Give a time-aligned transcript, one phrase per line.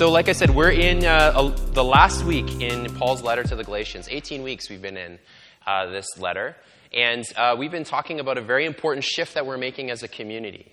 [0.00, 3.54] So, like I said, we're in uh, a, the last week in Paul's letter to
[3.54, 4.08] the Galatians.
[4.10, 5.18] 18 weeks we've been in
[5.66, 6.56] uh, this letter.
[6.90, 10.08] And uh, we've been talking about a very important shift that we're making as a
[10.08, 10.72] community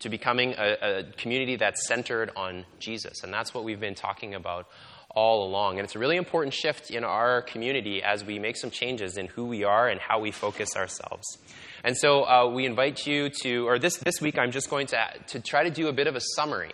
[0.00, 3.22] to becoming a, a community that's centered on Jesus.
[3.22, 4.68] And that's what we've been talking about
[5.08, 5.78] all along.
[5.78, 9.28] And it's a really important shift in our community as we make some changes in
[9.28, 11.38] who we are and how we focus ourselves.
[11.84, 14.98] And so uh, we invite you to, or this, this week, I'm just going to,
[15.28, 16.72] to try to do a bit of a summary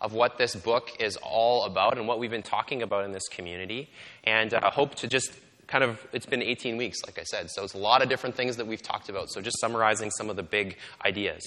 [0.00, 3.28] of what this book is all about and what we've been talking about in this
[3.28, 3.90] community.
[4.24, 5.32] And I uh, hope to just
[5.70, 8.34] kind of, it's been 18 weeks, like I said, so it's a lot of different
[8.34, 9.30] things that we've talked about.
[9.30, 11.42] So just summarizing some of the big ideas.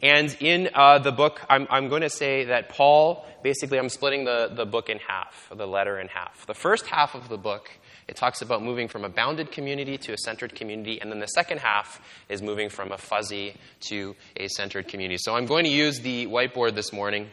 [0.00, 4.24] And in uh, the book, I'm, I'm going to say that Paul, basically, I'm splitting
[4.24, 6.46] the, the book in half, the letter in half.
[6.46, 7.68] The first half of the book,
[8.06, 11.26] it talks about moving from a bounded community to a centered community, and then the
[11.26, 13.54] second half is moving from a fuzzy
[13.88, 15.18] to a centered community.
[15.18, 17.28] So I'm going to use the whiteboard this morning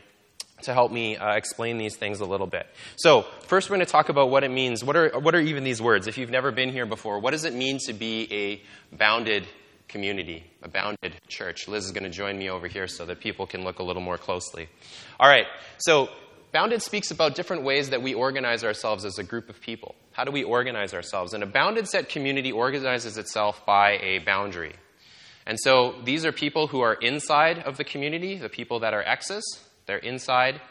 [0.64, 2.68] to help me uh, explain these things a little bit.
[2.96, 4.84] So, first, we're going to talk about what it means.
[4.84, 6.08] What are, what are even these words?
[6.08, 9.48] If you've never been here before, what does it mean to be a bounded
[9.88, 11.68] community, a bounded church?
[11.68, 14.02] Liz is going to join me over here so that people can look a little
[14.02, 14.70] more closely.
[15.20, 15.46] All right,
[15.78, 16.10] so
[16.52, 19.96] bounded speaks about different ways that we organize ourselves as a group of people.
[20.12, 21.34] How do we organize ourselves?
[21.34, 24.74] And a bounded set community organizes itself by a boundary.
[25.46, 29.02] And so these are people who are inside of the community, the people that are
[29.02, 29.44] X's,
[29.86, 30.62] they're inside.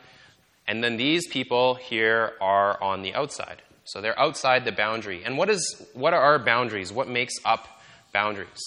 [0.67, 3.63] And then these people here are on the outside.
[3.85, 5.25] So they're outside the boundary.
[5.25, 6.93] And what, is, what are our boundaries?
[6.93, 7.67] What makes up
[8.13, 8.61] boundaries?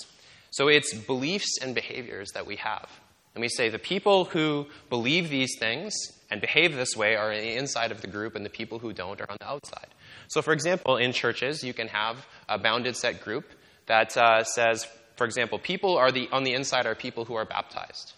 [0.51, 2.89] So it's beliefs and behaviors that we have.
[3.35, 5.93] And we say the people who believe these things
[6.29, 9.29] and behave this way are inside of the group, and the people who don't are
[9.29, 9.87] on the outside.
[10.27, 13.45] So, for example, in churches, you can have a bounded set group
[13.85, 17.45] that uh, says, for example, people are the, on the inside are people who are
[17.45, 18.13] baptized.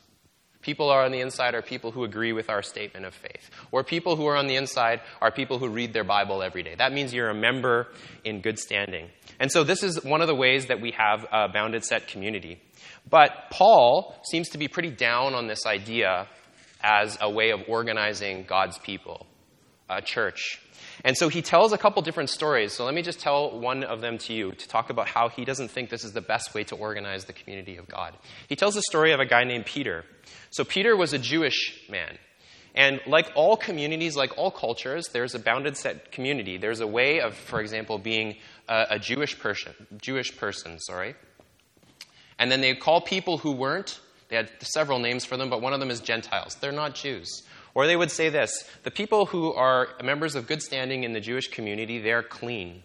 [0.66, 3.52] People are on the inside are people who agree with our statement of faith.
[3.72, 6.74] Or people who are on the inside are people who read their Bible every day.
[6.76, 7.90] That means you're a member
[8.24, 9.12] in good standing.
[9.40, 12.60] And so this is one of the ways that we have a bounded set community.
[13.08, 16.28] But Paul seems to be pretty down on this idea
[16.82, 19.28] as a way of organizing God's people,
[19.88, 20.60] a church.
[21.04, 22.74] And so he tells a couple different stories.
[22.74, 25.46] So let me just tell one of them to you to talk about how he
[25.46, 28.16] doesn't think this is the best way to organize the community of God.
[28.50, 30.06] He tells the story of a guy named Peter.
[30.56, 32.18] So Peter was a Jewish man.
[32.76, 36.56] And like all communities, like all cultures, there's a bounded set community.
[36.56, 38.38] There's a way of, for example, being
[38.70, 41.16] a, a Jewish person, Jewish person, sorry.
[42.40, 44.00] And then they call people who weren't,
[44.30, 46.56] they had several names for them, but one of them is Gentiles.
[46.56, 47.44] They're not Jews.
[47.74, 51.20] Or they would say this the people who are members of good standing in the
[51.20, 52.82] Jewish community, they're clean.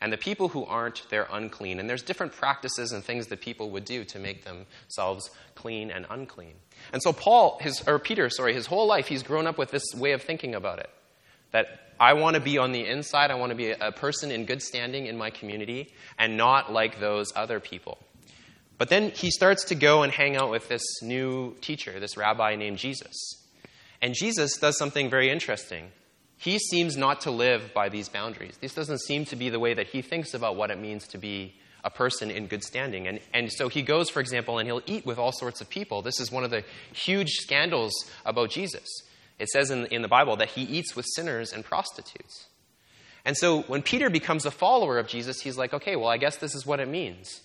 [0.00, 1.80] And the people who aren't, they're unclean.
[1.80, 6.06] And there's different practices and things that people would do to make themselves clean and
[6.08, 6.54] unclean.
[6.92, 9.84] And so Paul, his, or Peter, sorry, his whole life, he's grown up with this
[9.96, 10.90] way of thinking about it.
[11.50, 11.66] That
[11.98, 14.62] I want to be on the inside, I want to be a person in good
[14.62, 17.98] standing in my community, and not like those other people.
[18.76, 22.54] But then he starts to go and hang out with this new teacher, this rabbi
[22.54, 23.16] named Jesus.
[24.00, 25.90] And Jesus does something very interesting.
[26.38, 28.56] He seems not to live by these boundaries.
[28.60, 31.18] This doesn't seem to be the way that he thinks about what it means to
[31.18, 31.54] be
[31.84, 33.06] a person in good standing.
[33.08, 36.00] And, and so he goes, for example, and he'll eat with all sorts of people.
[36.00, 37.92] This is one of the huge scandals
[38.24, 38.86] about Jesus.
[39.38, 42.46] It says in, in the Bible that he eats with sinners and prostitutes.
[43.24, 46.36] And so when Peter becomes a follower of Jesus, he's like, okay, well, I guess
[46.36, 47.42] this is what it means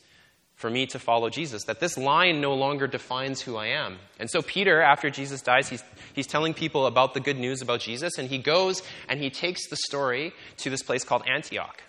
[0.55, 3.97] for me to follow Jesus, that this line no longer defines who I am.
[4.19, 5.83] And so, Peter, after Jesus dies, he's,
[6.13, 9.67] he's telling people about the good news about Jesus, and he goes and he takes
[9.67, 11.81] the story to this place called Antioch.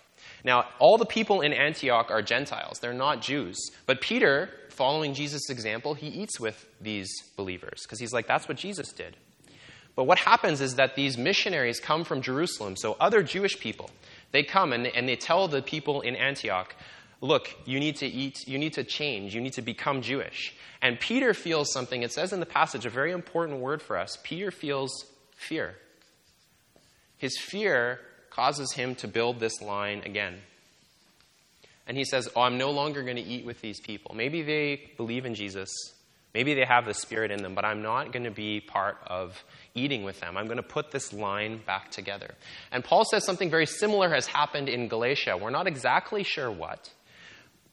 [0.43, 3.57] Now, all the people in Antioch are Gentiles, they're not Jews.
[3.85, 8.57] But Peter, following Jesus' example, he eats with these believers because he's like, that's what
[8.57, 9.15] Jesus did.
[9.95, 13.89] But what happens is that these missionaries come from Jerusalem, so other Jewish people.
[14.31, 16.75] They come and, and they tell the people in Antioch,
[17.25, 20.55] look, you need to eat, you need to change, you need to become Jewish.
[20.81, 24.17] And Peter feels something, it says in the passage, a very important word for us.
[24.23, 24.91] Peter feels
[25.35, 25.75] fear.
[27.17, 27.99] His fear
[28.29, 30.41] causes him to build this line again.
[31.87, 34.15] And he says, Oh, I'm no longer going to eat with these people.
[34.15, 35.69] Maybe they believe in Jesus.
[36.33, 39.41] Maybe they have the Spirit in them, but I'm not going to be part of
[39.73, 40.35] eating with them.
[40.35, 42.35] I'm going to put this line back together.
[42.73, 45.37] And Paul says something very similar has happened in Galatia.
[45.37, 46.91] We're not exactly sure what,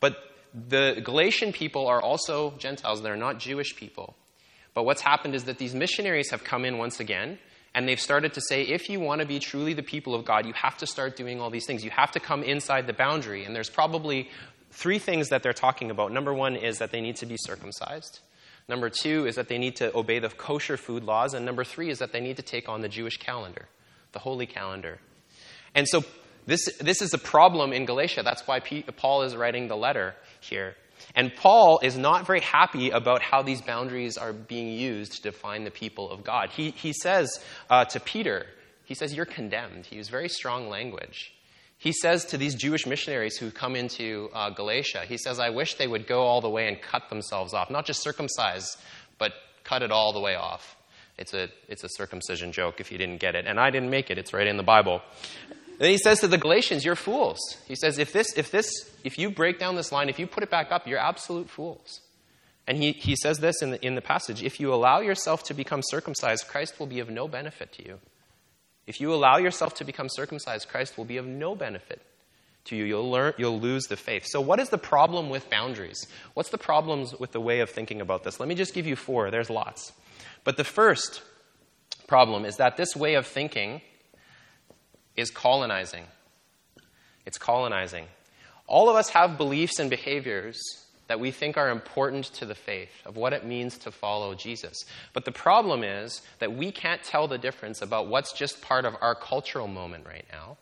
[0.02, 0.16] but
[0.52, 3.02] the Galatian people are also Gentiles.
[3.02, 4.16] They're not Jewish people.
[4.74, 7.38] But what's happened is that these missionaries have come in once again,
[7.72, 10.44] and they've started to say, if you want to be truly the people of God,
[10.44, 11.84] you have to start doing all these things.
[11.84, 13.44] You have to come inside the boundary.
[13.44, 14.28] And there's probably
[14.72, 16.12] three things that they're talking about.
[16.12, 18.18] Number one is that they need to be circumcised.
[18.68, 21.32] Number two is that they need to obey the kosher food laws.
[21.32, 23.68] And number three is that they need to take on the Jewish calendar,
[24.12, 24.98] the holy calendar.
[25.74, 26.04] And so
[26.46, 28.22] this, this is a problem in Galatia.
[28.22, 30.74] That's why Paul is writing the letter here.
[31.14, 35.64] And Paul is not very happy about how these boundaries are being used to define
[35.64, 36.50] the people of God.
[36.50, 37.30] He, he says
[37.68, 38.46] uh, to Peter,
[38.84, 39.86] he says, You're condemned.
[39.86, 41.32] He used very strong language.
[41.78, 45.74] He says to these Jewish missionaries who come into uh, Galatia, he says, I wish
[45.74, 47.70] they would go all the way and cut themselves off.
[47.70, 48.76] Not just circumcise,
[49.18, 49.32] but
[49.64, 50.76] cut it all the way off.
[51.18, 53.46] It's a, it's a circumcision joke if you didn't get it.
[53.46, 55.02] And I didn't make it, it's right in the Bible.
[55.82, 57.40] Then he says to the Galatians, You're fools.
[57.66, 58.70] He says, if, this, if, this,
[59.02, 62.02] if you break down this line, if you put it back up, you're absolute fools.
[62.68, 65.54] And he, he says this in the, in the passage If you allow yourself to
[65.54, 67.98] become circumcised, Christ will be of no benefit to you.
[68.86, 72.00] If you allow yourself to become circumcised, Christ will be of no benefit
[72.66, 72.84] to you.
[72.84, 74.24] You'll, learn, you'll lose the faith.
[74.28, 76.06] So, what is the problem with boundaries?
[76.34, 78.38] What's the problems with the way of thinking about this?
[78.38, 79.32] Let me just give you four.
[79.32, 79.90] There's lots.
[80.44, 81.22] But the first
[82.06, 83.80] problem is that this way of thinking
[85.16, 86.04] is colonizing.
[87.26, 88.06] It's colonizing.
[88.66, 90.60] All of us have beliefs and behaviors
[91.08, 94.84] that we think are important to the faith, of what it means to follow Jesus.
[95.12, 98.96] But the problem is that we can't tell the difference about what's just part of
[99.00, 100.56] our cultural moment right now,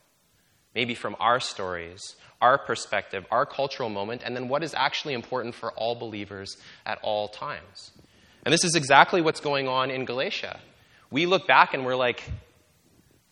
[0.75, 5.55] maybe from our stories, our perspective, our cultural moment, and then what is actually important
[5.55, 6.57] for all believers
[6.87, 7.93] at all times.
[8.45, 10.59] And this is exactly what's going on in Galatia.
[11.11, 12.25] We look back and we're like,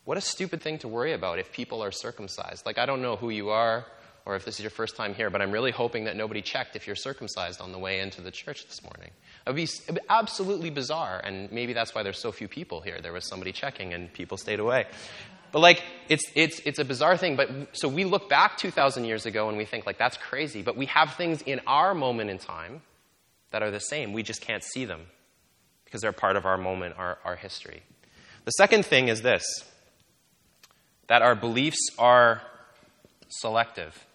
[0.09, 2.65] what a stupid thing to worry about if people are circumcised.
[2.65, 3.85] Like, I don't know who you are
[4.25, 6.75] or if this is your first time here, but I'm really hoping that nobody checked
[6.75, 9.11] if you're circumcised on the way into the church this morning.
[9.45, 9.67] It would be
[10.09, 12.99] absolutely bizarre, and maybe that's why there's so few people here.
[13.03, 14.87] There was somebody checking, and people stayed away.
[15.51, 17.35] But like, it's, it's, it's a bizarre thing.
[17.35, 20.63] But so we look back 2,000 years ago and we think, like, that's crazy.
[20.63, 22.81] But we have things in our moment in time
[23.51, 24.13] that are the same.
[24.13, 25.01] We just can't see them
[25.85, 27.83] because they're part of our moment, our, our history.
[28.45, 29.45] The second thing is this
[31.09, 32.41] that our beliefs are
[33.27, 34.05] selective.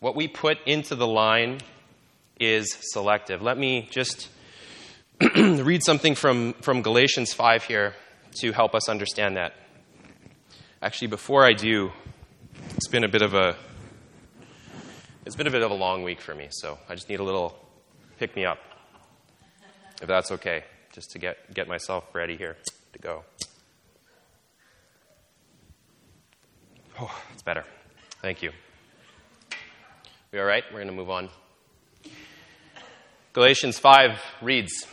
[0.00, 1.60] What we put into the line
[2.38, 3.40] is selective.
[3.40, 4.28] Let me just
[5.36, 7.94] read something from, from Galatians 5 here
[8.40, 9.54] to help us understand that.
[10.82, 11.92] Actually, before I do,
[12.74, 13.56] it's been a bit of a
[15.24, 17.22] it's been a bit of a long week for me, so I just need a
[17.22, 17.56] little
[18.18, 18.58] pick me up.
[20.00, 22.56] If that's okay, just to get, get myself ready here
[22.92, 23.22] to go.
[27.04, 27.64] Oh, it's better.
[28.20, 28.52] Thank you.
[30.30, 30.62] We all right?
[30.70, 31.30] We're going to move on.
[33.32, 34.86] Galatians 5 reads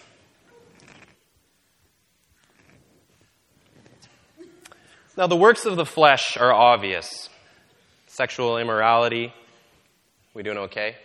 [5.15, 7.29] Now, the works of the flesh are obvious
[8.07, 9.31] sexual immorality.
[10.33, 10.95] We doing okay?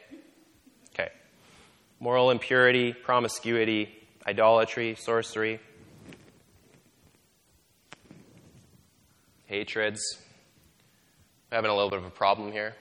[0.95, 1.11] Okay.
[2.01, 3.91] Moral impurity, promiscuity,
[4.27, 5.61] idolatry, sorcery,
[9.45, 10.24] hatreds,
[11.51, 12.75] having a little bit of a problem here.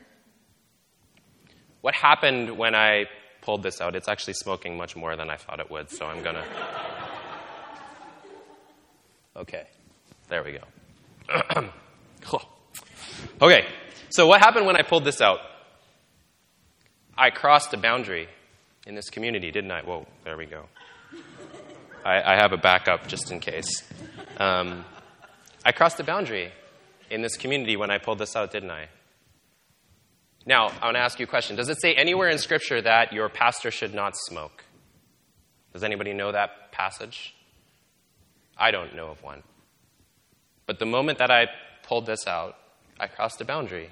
[1.81, 3.05] What happened when I
[3.41, 3.95] pulled this out?
[3.95, 6.45] It's actually smoking much more than I thought it would, so I'm going to.
[9.35, 9.67] Okay,
[10.29, 11.69] there we go.
[13.41, 13.65] okay,
[14.09, 15.39] so what happened when I pulled this out?
[17.17, 18.27] I crossed a boundary
[18.87, 19.81] in this community, didn't I?
[19.81, 20.65] Whoa, there we go.
[22.05, 23.83] I, I have a backup just in case.
[24.37, 24.83] Um,
[25.65, 26.51] I crossed a boundary
[27.13, 28.87] in this community when I pulled this out, didn't I?
[30.45, 31.55] Now, I want to ask you a question.
[31.55, 34.63] Does it say anywhere in Scripture that your pastor should not smoke?
[35.71, 37.33] Does anybody know that passage?
[38.57, 39.43] I don't know of one.
[40.65, 41.47] But the moment that I
[41.83, 42.55] pulled this out,
[42.99, 43.89] I crossed a boundary.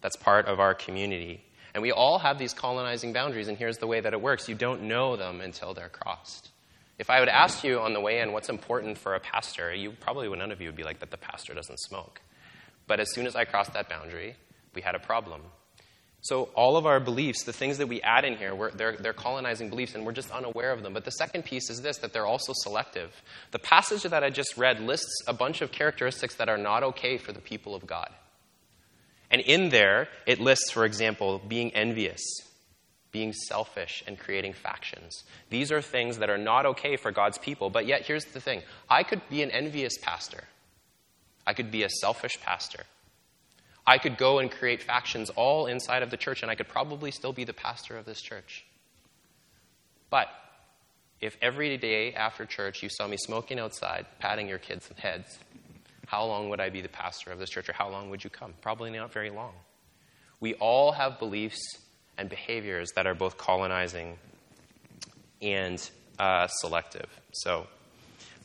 [0.00, 1.44] That's part of our community.
[1.74, 4.54] And we all have these colonizing boundaries, and here's the way that it works you
[4.54, 6.50] don't know them until they're crossed.
[6.98, 9.92] If I would ask you on the way in what's important for a pastor, you
[9.92, 12.20] probably none of you would be like that the pastor doesn't smoke.
[12.88, 14.34] But as soon as I crossed that boundary,
[14.74, 15.42] we had a problem.
[16.20, 19.70] So, all of our beliefs, the things that we add in here, they're, they're colonizing
[19.70, 20.92] beliefs and we're just unaware of them.
[20.92, 23.22] But the second piece is this that they're also selective.
[23.52, 27.18] The passage that I just read lists a bunch of characteristics that are not okay
[27.18, 28.10] for the people of God.
[29.30, 32.22] And in there, it lists, for example, being envious,
[33.12, 35.22] being selfish, and creating factions.
[35.50, 37.70] These are things that are not okay for God's people.
[37.70, 40.44] But yet, here's the thing I could be an envious pastor.
[41.48, 42.84] I could be a selfish pastor.
[43.86, 47.10] I could go and create factions all inside of the church, and I could probably
[47.10, 48.66] still be the pastor of this church.
[50.10, 50.28] But
[51.22, 55.38] if every day after church you saw me smoking outside, patting your kids' heads,
[56.06, 58.28] how long would I be the pastor of this church, or how long would you
[58.28, 58.52] come?
[58.60, 59.54] Probably not very long.
[60.40, 61.78] We all have beliefs
[62.18, 64.18] and behaviors that are both colonizing
[65.40, 65.80] and
[66.18, 67.08] uh, selective.
[67.32, 67.66] So,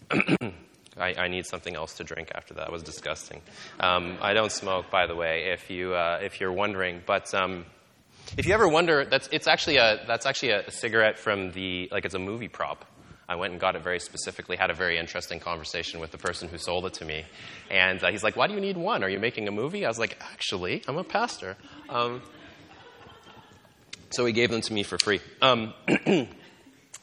[0.98, 2.68] I, I, need something else to drink after that.
[2.68, 3.42] It was disgusting.
[3.80, 7.02] Um, I don't smoke, by the way, if, you, uh, if you're wondering.
[7.06, 7.66] But um,
[8.38, 12.06] if you ever wonder, that's, it's actually a, that's actually a cigarette from the, like
[12.06, 12.86] it's a movie prop.
[13.28, 16.50] I went and got it very specifically, had a very interesting conversation with the person
[16.50, 17.24] who sold it to me.
[17.72, 19.04] And uh, he's like, Why do you need one?
[19.04, 19.86] Are you making a movie?
[19.86, 21.56] I was like, Actually, I'm a pastor.
[21.90, 22.22] Um,
[24.10, 25.22] so he gave them to me for free.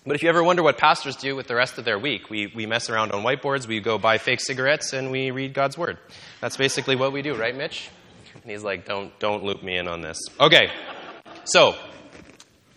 [0.07, 2.47] But if you ever wonder what pastors do with the rest of their week, we,
[2.47, 5.99] we mess around on whiteboards, we go buy fake cigarettes, and we read God's Word.
[6.41, 7.91] That's basically what we do, right, Mitch?
[8.43, 10.19] And he's like, Don't, don't loop me in on this.
[10.41, 10.71] Okay,
[11.45, 11.75] so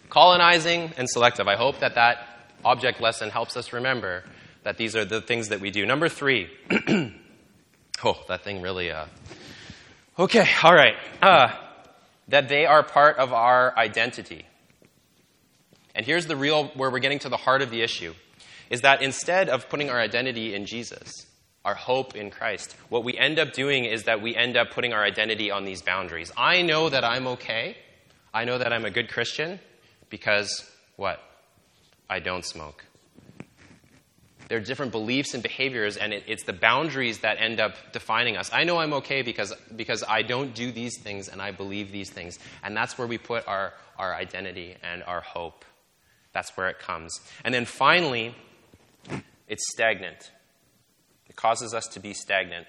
[0.09, 1.47] colonizing and selective.
[1.47, 2.27] I hope that that
[2.65, 4.25] object lesson helps us remember
[4.63, 5.85] that these are the things that we do.
[5.85, 6.49] Number three.
[8.03, 8.91] oh, that thing really.
[8.91, 9.05] Uh...
[10.19, 10.95] Okay, all right.
[11.21, 11.47] Uh,
[12.27, 14.45] that they are part of our identity.
[15.95, 18.13] And here's the real, where we're getting to the heart of the issue,
[18.69, 21.27] is that instead of putting our identity in Jesus,
[21.63, 24.93] our hope in Christ, what we end up doing is that we end up putting
[24.93, 26.31] our identity on these boundaries.
[26.35, 27.77] I know that I'm okay.
[28.33, 29.59] I know that I'm a good Christian
[30.09, 31.19] because what?
[32.09, 32.83] I don't smoke.
[34.49, 38.35] There are different beliefs and behaviors, and it, it's the boundaries that end up defining
[38.37, 38.51] us.
[38.51, 42.09] I know I'm okay because, because I don't do these things and I believe these
[42.09, 42.39] things.
[42.61, 45.63] And that's where we put our, our identity and our hope.
[46.33, 47.19] That's where it comes.
[47.43, 48.35] And then finally,
[49.47, 50.31] it's stagnant.
[51.29, 52.67] It causes us to be stagnant.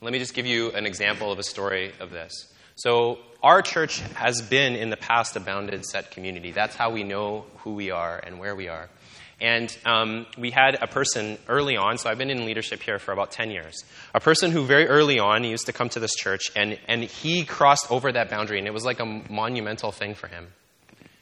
[0.00, 2.32] Let me just give you an example of a story of this.
[2.76, 6.52] So, our church has been in the past a bounded set community.
[6.52, 8.88] That's how we know who we are and where we are.
[9.40, 13.12] And um, we had a person early on, so I've been in leadership here for
[13.12, 13.84] about 10 years.
[14.14, 17.44] A person who very early on used to come to this church, and, and he
[17.44, 20.48] crossed over that boundary, and it was like a monumental thing for him.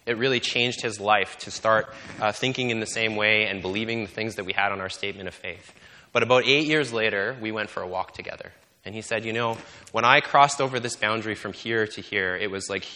[0.04, 4.02] It really changed his life to start uh, thinking in the same way and believing
[4.02, 5.72] the things that we had on our statement of faith.
[6.12, 8.50] But about eight years later, we went for a walk together.
[8.84, 9.58] And he said, You know,
[9.92, 12.86] when I crossed over this boundary from here to here, it was like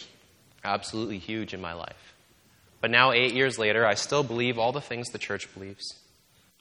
[0.63, 2.12] absolutely huge in my life.
[2.83, 5.95] But now, eight years later, I still believe all the things the church believes.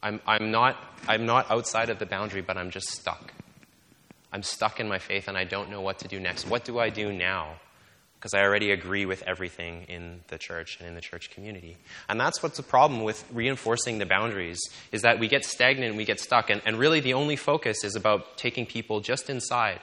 [0.01, 0.77] I'm, I'm, not,
[1.09, 3.33] I'm not outside of the boundary, but I'm just stuck.
[4.33, 6.49] I'm stuck in my faith and I don't know what to do next.
[6.49, 7.57] What do I do now?
[8.15, 11.77] because I already agree with everything in the church and in the church community.
[12.09, 14.61] And that's what's the problem with reinforcing the boundaries,
[14.93, 16.49] is that we get stagnant and we get stuck.
[16.49, 19.81] And, and really the only focus is about taking people just inside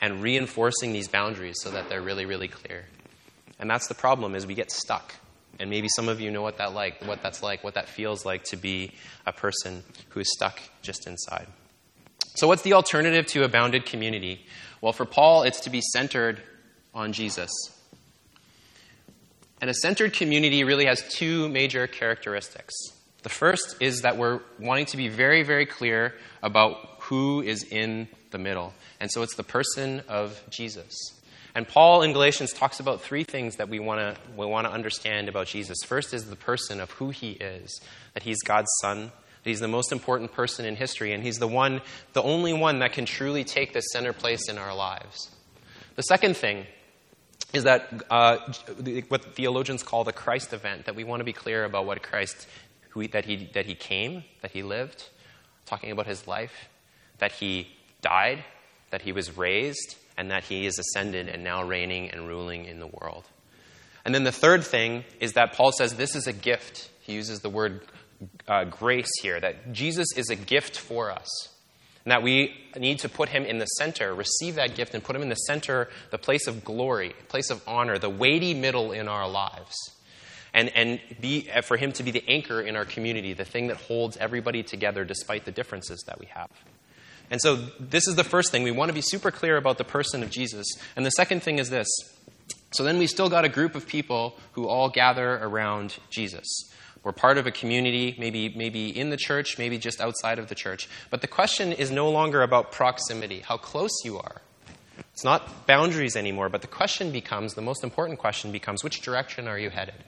[0.00, 2.84] and reinforcing these boundaries so that they're really, really clear.
[3.58, 5.12] And that's the problem is we get stuck.
[5.58, 8.24] And maybe some of you know what that like, what that's like, what that feels
[8.24, 8.92] like to be
[9.26, 11.46] a person who is stuck just inside.
[12.36, 14.44] So what's the alternative to a bounded community?
[14.80, 16.40] Well, for Paul, it's to be centered
[16.92, 17.50] on Jesus.
[19.60, 22.74] And a centered community really has two major characteristics.
[23.22, 28.08] The first is that we're wanting to be very, very clear about who is in
[28.30, 28.74] the middle.
[29.00, 30.94] And so it's the person of Jesus.
[31.54, 34.72] And Paul in Galatians talks about three things that we want to we want to
[34.72, 35.78] understand about Jesus.
[35.84, 37.80] First is the person of who he is,
[38.14, 39.12] that he's God's son,
[39.44, 41.80] that he's the most important person in history, and he's the one,
[42.12, 45.30] the only one that can truly take the center place in our lives.
[45.94, 46.66] The second thing
[47.52, 48.38] is that uh,
[49.08, 52.48] what theologians call the Christ event, that we want to be clear about what Christ,
[52.90, 55.08] who, that, he, that he came, that he lived,
[55.66, 56.68] talking about his life,
[57.18, 57.68] that he
[58.02, 58.42] died,
[58.90, 62.78] that he was raised, and that he is ascended and now reigning and ruling in
[62.80, 63.24] the world.
[64.04, 66.90] And then the third thing is that Paul says this is a gift.
[67.00, 67.80] He uses the word
[68.46, 71.48] uh, grace here, that Jesus is a gift for us
[72.04, 75.16] and that we need to put him in the center, receive that gift, and put
[75.16, 79.08] him in the center, the place of glory, place of honor, the weighty middle in
[79.08, 79.74] our lives.
[80.52, 83.78] And, and be, for him to be the anchor in our community, the thing that
[83.78, 86.50] holds everybody together despite the differences that we have.
[87.30, 88.62] And so, this is the first thing.
[88.62, 90.66] We want to be super clear about the person of Jesus.
[90.94, 91.88] And the second thing is this.
[92.72, 96.46] So, then we still got a group of people who all gather around Jesus.
[97.02, 100.54] We're part of a community, maybe, maybe in the church, maybe just outside of the
[100.54, 100.88] church.
[101.10, 104.40] But the question is no longer about proximity, how close you are.
[105.12, 109.46] It's not boundaries anymore, but the question becomes the most important question becomes which direction
[109.46, 110.02] are you headed?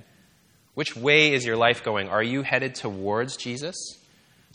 [0.75, 2.09] Which way is your life going?
[2.09, 3.77] Are you headed towards Jesus,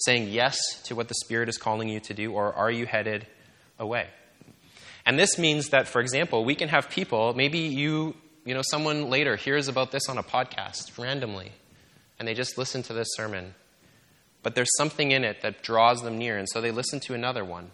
[0.05, 3.27] saying yes to what the Spirit is calling you to do, or are you headed
[3.79, 4.07] away?
[5.05, 8.15] And this means that, for example, we can have people, maybe you,
[8.45, 11.51] you know, someone later hears about this on a podcast randomly,
[12.19, 13.55] and they just listen to this sermon.
[14.43, 17.45] But there's something in it that draws them near, and so they listen to another
[17.45, 17.71] one.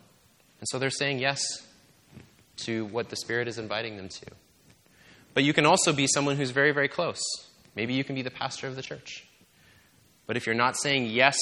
[0.59, 1.41] And so they're saying yes
[2.57, 4.25] to what the Spirit is inviting them to.
[5.33, 7.21] But you can also be someone who's very, very close.
[7.75, 9.27] Maybe you can be the pastor of the church.
[10.25, 11.37] But if you're not saying yes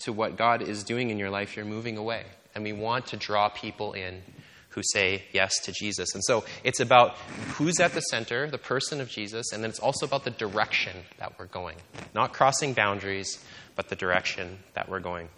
[0.00, 2.24] to what God is doing in your life, you're moving away.
[2.54, 4.22] And we want to draw people in
[4.70, 6.14] who say yes to Jesus.
[6.14, 7.16] And so it's about
[7.54, 10.94] who's at the center, the person of Jesus, and then it's also about the direction
[11.18, 11.76] that we're going.
[12.14, 13.42] Not crossing boundaries,
[13.74, 15.30] but the direction that we're going.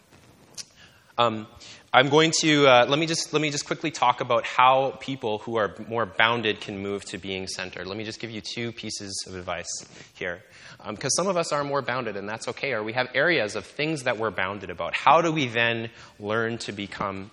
[1.19, 1.47] Um,
[1.91, 5.39] I'm going to uh, let me just let me just quickly talk about how people
[5.39, 7.87] who are more bounded can move to being centered.
[7.87, 10.43] Let me just give you two pieces of advice here,
[10.87, 12.73] because um, some of us are more bounded, and that's okay.
[12.73, 14.95] Or we have areas of things that we're bounded about.
[14.95, 15.89] How do we then
[16.21, 17.31] learn to become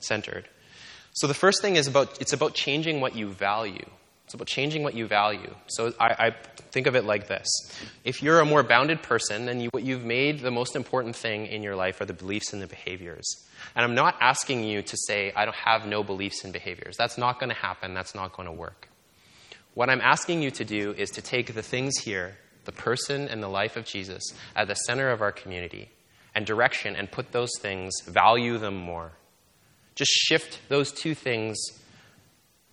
[0.00, 0.48] centered?
[1.14, 3.86] So the first thing is about it's about changing what you value.
[4.26, 5.52] It's about changing what you value.
[5.66, 6.34] So I, I
[6.70, 7.48] think of it like this:
[8.04, 11.46] if you're a more bounded person, then you, what you've made the most important thing
[11.46, 13.45] in your life are the beliefs and the behaviors.
[13.74, 16.96] And I'm not asking you to say I don't have no beliefs and behaviors.
[16.96, 17.94] That's not going to happen.
[17.94, 18.88] That's not going to work.
[19.74, 23.42] What I'm asking you to do is to take the things here, the person and
[23.42, 24.22] the life of Jesus,
[24.54, 25.90] at the center of our community,
[26.34, 29.12] and direction, and put those things, value them more
[29.96, 31.56] just shift those two things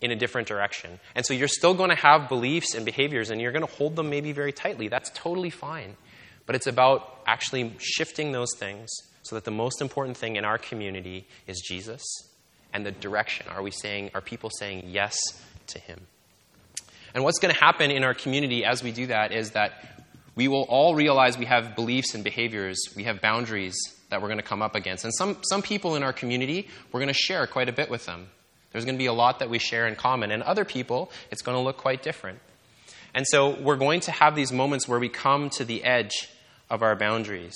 [0.00, 1.00] in a different direction.
[1.14, 3.96] And so you're still going to have beliefs and behaviors, and you're going to hold
[3.96, 4.88] them maybe very tightly.
[4.88, 5.96] That's totally fine.
[6.46, 8.90] But it's about actually shifting those things
[9.24, 12.02] so that the most important thing in our community is Jesus
[12.72, 13.46] and the direction.
[13.48, 15.16] Are we saying, are people saying yes
[15.68, 16.00] to him?
[17.14, 19.72] And what's going to happen in our community as we do that is that
[20.34, 23.76] we will all realize we have beliefs and behaviors, we have boundaries
[24.10, 25.04] that we're going to come up against.
[25.04, 28.04] And some, some people in our community, we're going to share quite a bit with
[28.04, 28.28] them.
[28.72, 30.32] There's going to be a lot that we share in common.
[30.32, 32.40] And other people, it's going to look quite different.
[33.14, 36.28] And so we're going to have these moments where we come to the edge
[36.68, 37.54] of our boundaries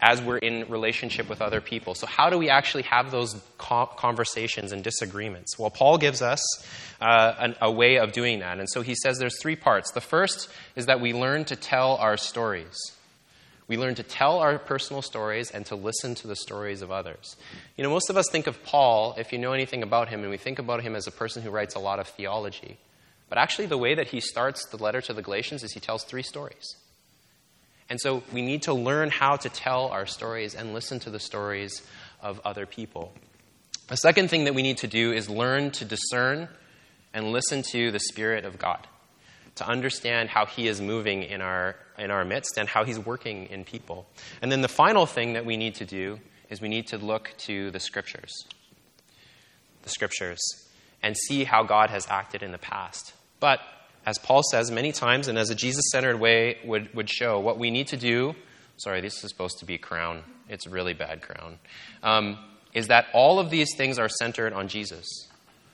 [0.00, 1.94] as we're in relationship with other people.
[1.94, 5.58] So, how do we actually have those conversations and disagreements?
[5.58, 6.42] Well, Paul gives us
[7.00, 8.58] uh, an, a way of doing that.
[8.58, 9.90] And so he says there's three parts.
[9.92, 12.76] The first is that we learn to tell our stories.
[13.68, 17.36] We learn to tell our personal stories and to listen to the stories of others.
[17.76, 20.30] You know, most of us think of Paul, if you know anything about him, and
[20.30, 22.78] we think about him as a person who writes a lot of theology.
[23.28, 26.02] But actually, the way that he starts the letter to the Galatians is he tells
[26.02, 26.74] three stories.
[27.90, 31.18] And so we need to learn how to tell our stories and listen to the
[31.18, 31.82] stories
[32.22, 33.12] of other people.
[33.88, 36.48] The second thing that we need to do is learn to discern
[37.12, 38.86] and listen to the Spirit of God
[39.56, 43.46] to understand how He is moving in our, in our midst and how He's working
[43.46, 44.06] in people.
[44.40, 47.34] And then the final thing that we need to do is we need to look
[47.38, 48.32] to the Scriptures.
[49.82, 50.40] The Scriptures.
[51.02, 53.12] And see how God has acted in the past.
[53.40, 53.60] But,
[54.06, 57.58] as Paul says many times, and as a Jesus centered way would, would show, what
[57.58, 58.34] we need to do
[58.80, 60.22] sorry, this is supposed to be a crown.
[60.48, 61.58] It's a really bad crown.
[62.02, 62.38] Um,
[62.72, 65.06] is that all of these things are centered on Jesus.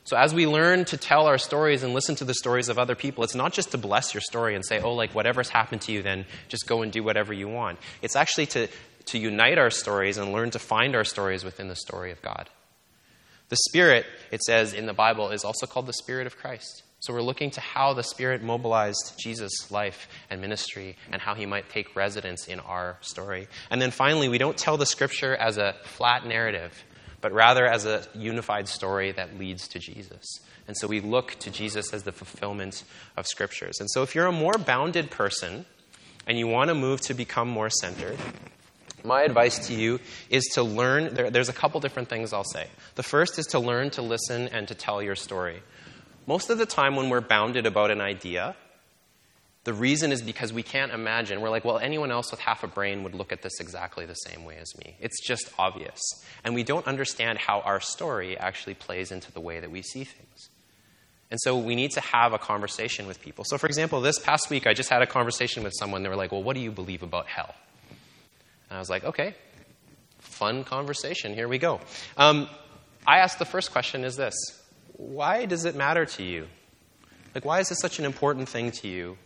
[0.05, 2.95] So, as we learn to tell our stories and listen to the stories of other
[2.95, 5.93] people, it's not just to bless your story and say, oh, like whatever's happened to
[5.93, 7.79] you, then just go and do whatever you want.
[8.03, 8.69] It's actually to,
[9.07, 12.49] to unite our stories and learn to find our stories within the story of God.
[13.49, 16.83] The Spirit, it says in the Bible, is also called the Spirit of Christ.
[17.07, 21.47] So we're looking to how the Spirit mobilized Jesus' life and ministry and how he
[21.47, 23.47] might take residence in our story.
[23.71, 26.73] And then finally, we don't tell the Scripture as a flat narrative
[27.21, 30.41] but rather as a unified story that leads to Jesus.
[30.69, 32.85] And so we look to Jesus as the fulfillment
[33.17, 33.81] of scriptures.
[33.81, 35.65] And so if you're a more bounded person
[36.27, 38.19] and you want to move to become more centered,
[39.05, 41.15] my advice to you is to learn.
[41.15, 42.67] There, there's a couple different things I'll say.
[42.97, 45.63] The first is to learn to listen and to tell your story.
[46.27, 48.57] Most of the time, when we're bounded about an idea,
[49.67, 51.41] the reason is because we can't imagine.
[51.41, 54.15] We're like, well, anyone else with half a brain would look at this exactly the
[54.15, 54.97] same way as me.
[55.01, 56.01] It's just obvious.
[56.45, 60.05] And we don't understand how our story actually plays into the way that we see
[60.05, 60.51] things.
[61.33, 63.45] And so we need to have a conversation with people.
[63.45, 66.05] So, for example, this past week, I just had a conversation with someone.
[66.05, 67.53] They were like, well, what do you believe about hell?
[68.71, 69.35] And I was like, okay,
[70.21, 71.35] fun conversation.
[71.35, 71.81] Here we go.
[72.17, 72.49] Um,
[73.05, 74.35] I asked the first question is this
[74.97, 76.47] Why does it matter to you?
[77.35, 79.19] Like, why is this such an important thing to you?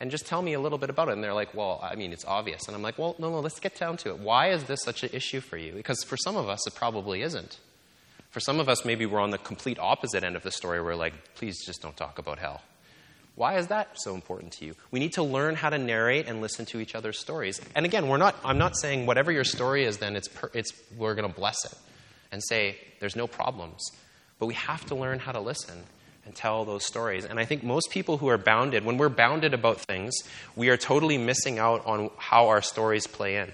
[0.00, 1.12] and just tell me a little bit about it.
[1.12, 2.66] And they're like, well, I mean, it's obvious.
[2.66, 4.18] And I'm like, well, no, no, let's get down to it.
[4.18, 5.72] Why is this such an issue for you?
[5.72, 7.58] Because for some of us, it probably isn't.
[8.30, 10.82] For some of us, maybe we're on the complete opposite end of the story.
[10.82, 12.60] We're like, please just don't talk about hell.
[13.36, 14.74] Why is that so important to you?
[14.90, 17.60] We need to learn how to narrate and listen to each other's stories.
[17.74, 20.72] And again, we're not, I'm not saying whatever your story is, then it's, per, it's
[20.96, 21.76] we're going to bless it
[22.30, 23.80] and say there's no problems.
[24.44, 25.84] But we have to learn how to listen
[26.26, 27.24] and tell those stories.
[27.24, 30.12] And I think most people who are bounded, when we're bounded about things,
[30.54, 33.50] we are totally missing out on how our stories play in.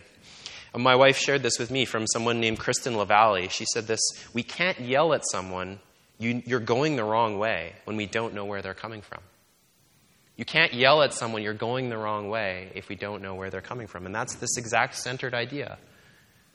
[0.74, 3.46] And my wife shared this with me from someone named Kristen LaValle.
[3.50, 4.00] She said this
[4.34, 5.78] We can't yell at someone,
[6.18, 9.20] you, you're going the wrong way, when we don't know where they're coming from.
[10.34, 13.48] You can't yell at someone you're going the wrong way if we don't know where
[13.48, 14.06] they're coming from.
[14.06, 15.78] And that's this exact centered idea.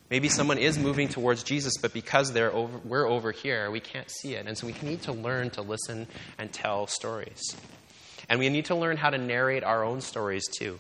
[0.10, 4.10] Maybe someone is moving towards Jesus, but because they're over, we're over here, we can't
[4.10, 4.46] see it.
[4.46, 7.42] And so we need to learn to listen and tell stories.
[8.30, 10.80] And we need to learn how to narrate our own stories too.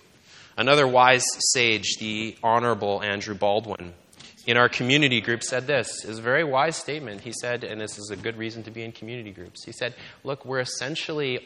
[0.58, 3.94] Another wise sage, the Honorable Andrew Baldwin,
[4.46, 6.06] in our community group said this.
[6.08, 7.22] Was a very wise statement.
[7.22, 9.66] He said, and this is a good reason to be in community groups.
[9.66, 11.40] He said, Look, we're essentially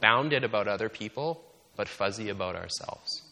[0.00, 1.40] bounded about other people,
[1.76, 3.22] but fuzzy about ourselves.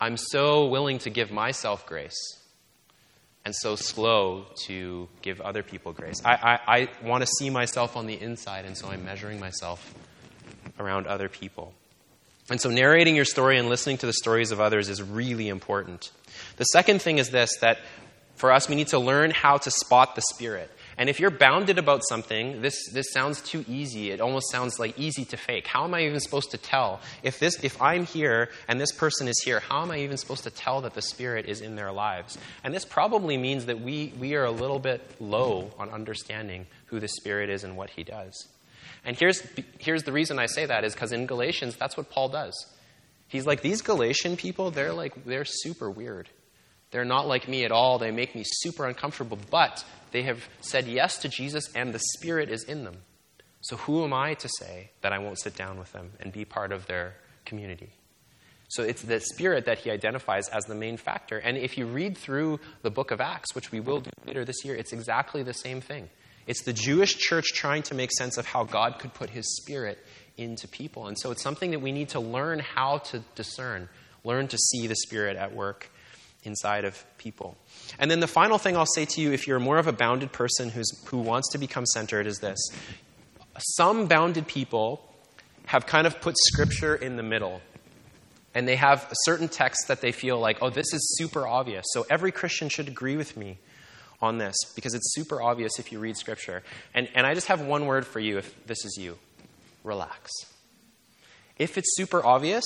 [0.00, 2.16] I'm so willing to give myself grace
[3.46, 6.20] and so slow to give other people grace.
[6.24, 9.94] I, I, I want to see myself on the inside, and so I'm measuring myself
[10.80, 11.72] around other people.
[12.50, 16.10] And so, narrating your story and listening to the stories of others is really important.
[16.56, 17.78] The second thing is this that
[18.34, 20.68] for us, we need to learn how to spot the Spirit.
[20.98, 24.10] And if you're bounded about something, this, this sounds too easy.
[24.10, 25.66] It almost sounds like easy to fake.
[25.66, 27.00] How am I even supposed to tell?
[27.22, 30.44] If, this, if I'm here and this person is here, how am I even supposed
[30.44, 32.38] to tell that the Spirit is in their lives?
[32.64, 36.98] And this probably means that we, we are a little bit low on understanding who
[36.98, 38.48] the Spirit is and what He does.
[39.04, 39.42] And here's,
[39.78, 42.54] here's the reason I say that is because in Galatians, that's what Paul does.
[43.28, 46.28] He's like, these Galatian people, they're like, they're super weird.
[46.90, 47.98] They're not like me at all.
[47.98, 52.50] They make me super uncomfortable, but they have said yes to Jesus and the Spirit
[52.50, 52.98] is in them.
[53.60, 56.44] So who am I to say that I won't sit down with them and be
[56.44, 57.90] part of their community?
[58.68, 61.38] So it's the Spirit that he identifies as the main factor.
[61.38, 64.64] And if you read through the book of Acts, which we will do later this
[64.64, 66.08] year, it's exactly the same thing.
[66.46, 69.98] It's the Jewish church trying to make sense of how God could put his Spirit
[70.36, 71.08] into people.
[71.08, 73.88] And so it's something that we need to learn how to discern,
[74.22, 75.90] learn to see the Spirit at work
[76.46, 77.56] inside of people.
[77.98, 80.32] And then the final thing I'll say to you, if you're more of a bounded
[80.32, 82.58] person who's, who wants to become centered, is this.
[83.58, 85.02] Some bounded people
[85.66, 87.60] have kind of put scripture in the middle.
[88.54, 91.84] And they have certain texts that they feel like, oh, this is super obvious.
[91.90, 93.58] So every Christian should agree with me
[94.22, 96.62] on this because it's super obvious if you read scripture.
[96.94, 99.18] And, and I just have one word for you if this is you
[99.84, 100.30] relax.
[101.58, 102.64] If it's super obvious,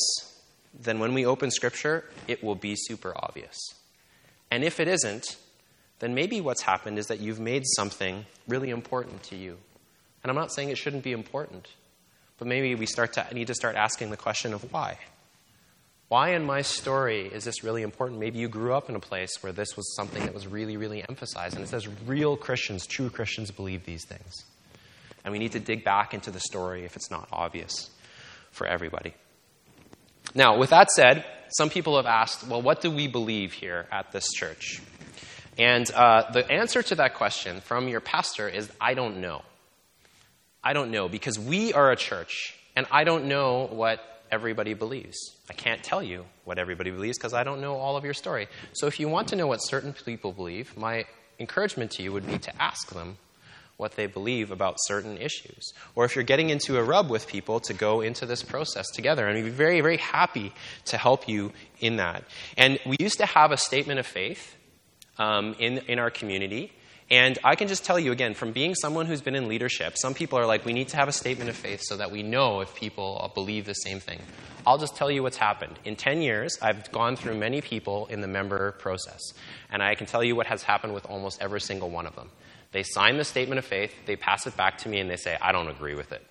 [0.73, 3.57] then when we open Scripture, it will be super obvious.
[4.51, 5.37] And if it isn't,
[5.99, 9.59] then maybe what's happened is that you've made something really important to you.
[10.23, 11.69] And I'm not saying it shouldn't be important,
[12.39, 14.99] but maybe we start to need to start asking the question of why.
[16.09, 18.19] Why in my story is this really important?
[18.19, 21.05] Maybe you grew up in a place where this was something that was really, really
[21.09, 21.55] emphasized.
[21.55, 24.45] And it says real Christians, true Christians believe these things.
[25.25, 27.91] And we need to dig back into the story if it's not obvious
[28.51, 29.15] for everybody.
[30.35, 34.13] Now, with that said, some people have asked, well, what do we believe here at
[34.13, 34.81] this church?
[35.59, 39.43] And uh, the answer to that question from your pastor is, I don't know.
[40.63, 45.19] I don't know because we are a church and I don't know what everybody believes.
[45.49, 48.49] I can't tell you what everybody believes because I don't know all of your story.
[48.73, 51.05] So if you want to know what certain people believe, my
[51.39, 53.19] encouragement to you would be to ask them
[53.81, 55.73] what they believe about certain issues.
[55.95, 59.27] Or if you're getting into a rub with people, to go into this process together.
[59.27, 60.53] And we'd be very, very happy
[60.87, 62.25] to help you in that.
[62.57, 64.55] And we used to have a statement of faith
[65.19, 66.73] um, in, in our community.
[67.11, 70.15] And I can just tell you again, from being someone who's been in leadership, some
[70.15, 72.61] people are like, we need to have a statement of faith so that we know
[72.61, 74.21] if people believe the same thing.
[74.65, 75.79] I'll just tell you what's happened.
[75.85, 79.21] In 10 years, I've gone through many people in the member process.
[79.71, 82.31] And I can tell you what has happened with almost every single one of them.
[82.73, 85.37] They sign the statement of faith, they pass it back to me, and they say,
[85.41, 86.25] I don't agree with it.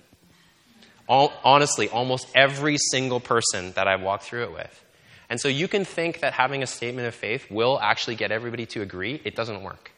[1.08, 4.86] All, honestly, almost every single person that I've walked through it with.
[5.30, 8.66] And so you can think that having a statement of faith will actually get everybody
[8.68, 9.22] to agree.
[9.24, 9.92] It doesn't work.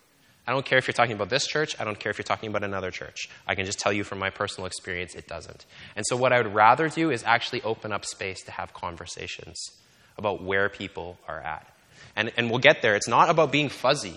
[0.48, 2.50] I don't care if you're talking about this church, I don't care if you're talking
[2.50, 3.30] about another church.
[3.48, 5.66] I can just tell you from my personal experience, it doesn't.
[5.96, 9.72] And so, what I would rather do is actually open up space to have conversations
[10.18, 11.68] about where people are at.
[12.16, 12.96] And, and we'll get there.
[12.96, 14.16] It's not about being fuzzy,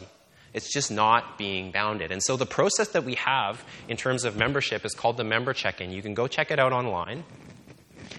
[0.54, 2.12] it's just not being bounded.
[2.12, 5.52] And so the process that we have in terms of membership is called the member
[5.52, 5.90] check in.
[5.90, 7.24] You can go check it out online.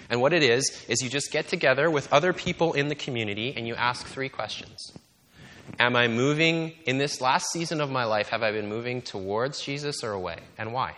[0.10, 3.54] And what it is, is you just get together with other people in the community
[3.56, 4.91] and you ask three questions.
[5.80, 9.62] Am I moving, in this last season of my life, have I been moving towards
[9.62, 10.38] Jesus or away?
[10.58, 10.95] And why?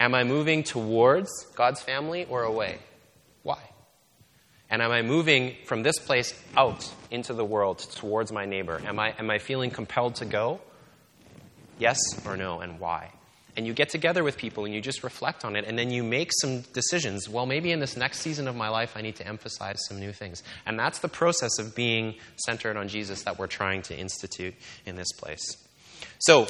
[0.00, 2.78] Am I moving towards God's family or away?
[3.42, 3.58] Why?
[4.70, 8.80] And am I moving from this place out into the world towards my neighbor?
[8.84, 10.60] Am I, am I feeling compelled to go?
[11.78, 13.12] Yes or no, and why?
[13.56, 16.04] And you get together with people and you just reflect on it, and then you
[16.04, 17.28] make some decisions.
[17.28, 20.12] Well, maybe in this next season of my life, I need to emphasize some new
[20.12, 20.42] things.
[20.66, 24.54] And that's the process of being centered on Jesus that we're trying to institute
[24.86, 25.56] in this place.
[26.18, 26.46] So,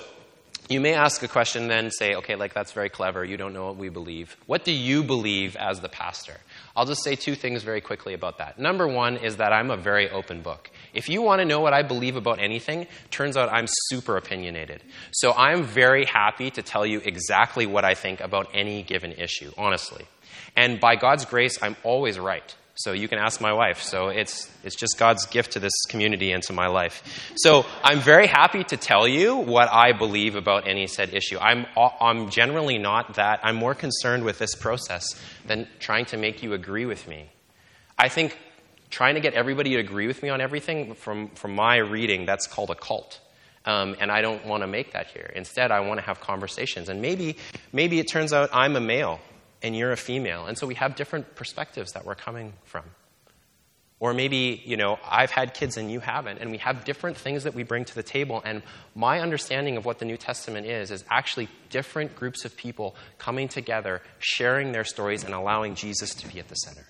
[0.69, 3.25] you may ask a question then say, okay, like that's very clever.
[3.25, 4.37] You don't know what we believe.
[4.45, 6.37] What do you believe as the pastor?
[6.79, 8.57] I'll just say two things very quickly about that.
[8.57, 10.71] Number one is that I'm a very open book.
[10.95, 14.85] If you want to know what I believe about anything, turns out I'm super opinionated.
[15.11, 19.51] So I'm very happy to tell you exactly what I think about any given issue,
[19.59, 20.07] honestly.
[20.55, 22.55] And by God's grace, I'm always right.
[22.79, 23.83] So you can ask my wife.
[23.83, 27.03] So it's, it's just God's gift to this community and to my life.
[27.35, 31.39] So I'm very happy to tell you what I believe about any said issue.
[31.41, 33.41] I'm, I'm generally not that.
[33.43, 37.29] I'm more concerned with this process than trying to make you agree with me.
[37.99, 38.39] I think
[38.91, 42.47] trying to get everybody to agree with me on everything, from, from my reading, that's
[42.47, 43.19] called a cult.
[43.67, 45.33] Um, and I don't want to make that here.
[45.35, 46.89] Instead, I want to have conversations.
[46.89, 47.39] And maybe,
[47.73, 49.19] maybe it turns out I'm a male
[49.63, 50.47] and you're a female.
[50.47, 52.85] And so we have different perspectives that we're coming from.
[54.01, 57.43] Or maybe, you know, I've had kids and you haven't, and we have different things
[57.43, 58.41] that we bring to the table.
[58.45, 58.63] And
[58.95, 63.49] my understanding of what the New Testament is is actually different groups of people coming
[63.49, 66.87] together, sharing their stories, and allowing Jesus to be at the center.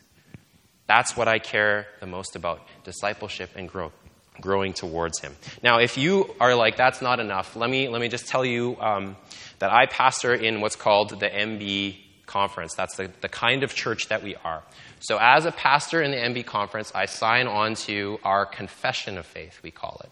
[0.86, 3.92] That's what I care the most about discipleship and growth
[4.40, 5.34] growing towards him.
[5.62, 8.76] Now, if you are like, that's not enough, let me, let me just tell you
[8.80, 9.16] um,
[9.58, 11.96] that I pastor in what's called the MB
[12.28, 12.74] conference.
[12.74, 14.62] That's the, the kind of church that we are.
[15.00, 19.26] So, as a pastor in the MB conference, I sign on to our confession of
[19.26, 20.10] faith, we call it.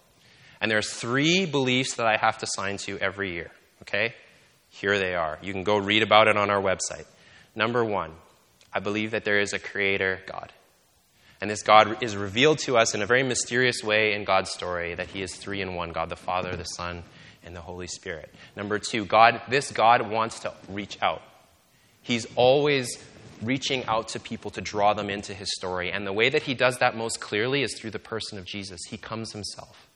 [0.60, 3.50] And there's three beliefs that I have to sign to every year.
[3.82, 4.14] Okay?
[4.70, 5.38] Here they are.
[5.42, 7.06] You can go read about it on our website.
[7.54, 8.12] Number one,
[8.72, 10.52] I believe that there is a creator God.
[11.40, 14.94] And this God is revealed to us in a very mysterious way in God's story
[14.94, 17.02] that He is three in one God the Father, the Son,
[17.44, 18.34] and the Holy Spirit.
[18.56, 21.22] Number two, God, this God wants to reach out.
[22.06, 23.02] He's always
[23.42, 25.90] reaching out to people to draw them into his story.
[25.90, 28.80] And the way that he does that most clearly is through the person of Jesus.
[28.88, 29.88] He comes himself.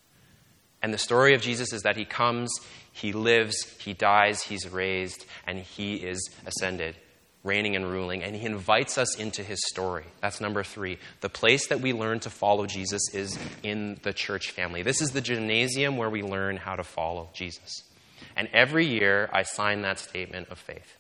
[0.82, 2.50] And the story of Jesus is that he comes,
[2.92, 6.96] he lives, he dies, he's raised, and he is ascended,
[7.44, 8.24] reigning and ruling.
[8.24, 10.06] And he invites us into his story.
[10.20, 10.98] That's number three.
[11.20, 14.82] The place that we learn to follow Jesus is in the church family.
[14.82, 17.84] This is the gymnasium where we learn how to follow Jesus.
[18.34, 20.96] And every year I sign that statement of faith.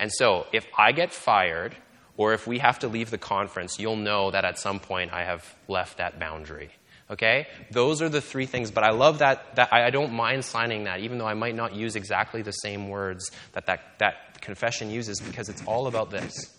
[0.00, 1.76] And so, if I get fired,
[2.16, 5.24] or if we have to leave the conference, you'll know that at some point I
[5.24, 6.70] have left that boundary.
[7.10, 7.46] Okay?
[7.70, 11.00] Those are the three things, but I love that, that I don't mind signing that,
[11.00, 15.20] even though I might not use exactly the same words that, that that confession uses,
[15.20, 16.50] because it's all about this.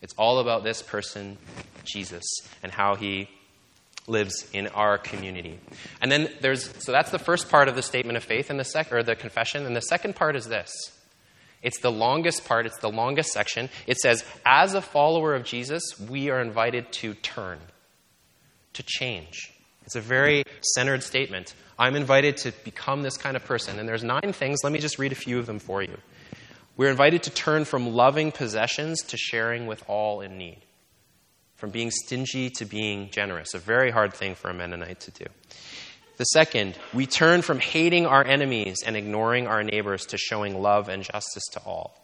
[0.00, 1.36] It's all about this person,
[1.84, 2.24] Jesus,
[2.62, 3.28] and how he
[4.06, 5.58] lives in our community.
[6.00, 8.64] And then there's, so that's the first part of the statement of faith, and the
[8.64, 9.66] sec, or the confession.
[9.66, 10.70] And the second part is this
[11.62, 13.68] it's the longest part, it's the longest section.
[13.86, 17.58] It says, As a follower of Jesus, we are invited to turn,
[18.74, 19.52] to change.
[19.84, 20.44] It's a very
[20.74, 21.54] centered statement.
[21.78, 23.78] I'm invited to become this kind of person.
[23.78, 24.60] And there's nine things.
[24.62, 25.96] Let me just read a few of them for you.
[26.76, 30.60] We're invited to turn from loving possessions to sharing with all in need,
[31.56, 33.52] from being stingy to being generous.
[33.52, 35.24] A very hard thing for a Mennonite to do.
[36.20, 40.90] The second, we turn from hating our enemies and ignoring our neighbors to showing love
[40.90, 41.98] and justice to all.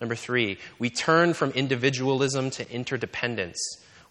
[0.00, 3.58] Number three, we turn from individualism to interdependence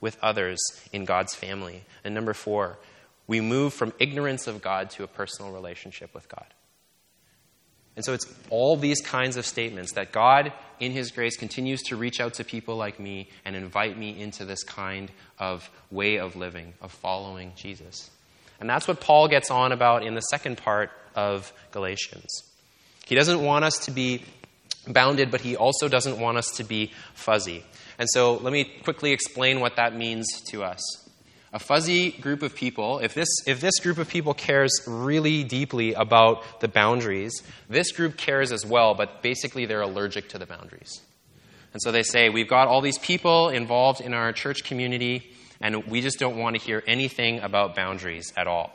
[0.02, 0.60] with others
[0.92, 1.86] in God's family.
[2.04, 2.80] And number four,
[3.28, 6.54] we move from ignorance of God to a personal relationship with God.
[7.96, 11.96] And so it's all these kinds of statements that God, in His grace, continues to
[11.96, 16.36] reach out to people like me and invite me into this kind of way of
[16.36, 18.12] living, of following Jesus.
[18.60, 22.44] And that's what Paul gets on about in the second part of Galatians.
[23.06, 24.24] He doesn't want us to be
[24.88, 27.64] bounded, but he also doesn't want us to be fuzzy.
[27.98, 30.82] And so let me quickly explain what that means to us.
[31.52, 35.94] A fuzzy group of people, if this, if this group of people cares really deeply
[35.94, 41.02] about the boundaries, this group cares as well, but basically they're allergic to the boundaries.
[41.74, 45.86] And so they say, We've got all these people involved in our church community and
[45.88, 48.72] we just don't want to hear anything about boundaries at all.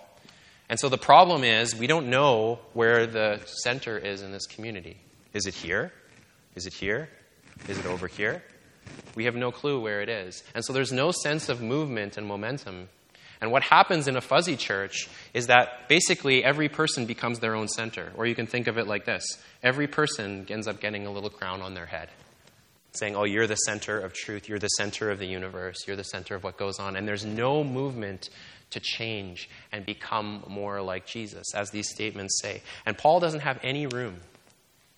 [0.68, 4.96] And so the problem is we don't know where the center is in this community.
[5.32, 5.92] Is it here?
[6.54, 7.08] Is it here?
[7.68, 8.42] Is it over here?
[9.14, 10.42] We have no clue where it is.
[10.54, 12.88] And so there's no sense of movement and momentum.
[13.40, 17.68] And what happens in a fuzzy church is that basically every person becomes their own
[17.68, 18.12] center.
[18.16, 19.24] Or you can think of it like this
[19.62, 22.08] every person ends up getting a little crown on their head
[22.94, 26.04] saying, Oh, you're the center of truth, you're the center of the universe, you're the
[26.04, 26.96] center of what goes on.
[26.96, 28.30] And there's no movement
[28.70, 32.62] to change and become more like Jesus, as these statements say.
[32.86, 34.16] And Paul doesn't have any room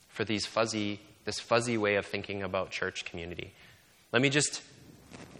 [0.09, 3.53] for these fuzzy, this fuzzy way of thinking about church community.
[4.13, 4.63] Let me just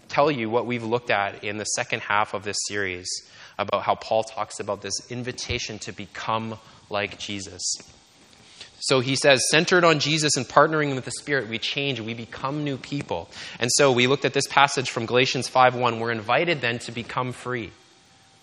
[0.07, 3.09] tell you what we've looked at in the second half of this series
[3.57, 6.57] about how Paul talks about this invitation to become
[6.89, 7.63] like Jesus.
[8.87, 12.63] So he says, centered on Jesus and partnering with the Spirit, we change, we become
[12.63, 13.29] new people.
[13.59, 15.99] And so we looked at this passage from Galatians 5:1.
[15.99, 17.71] We're invited then to become free.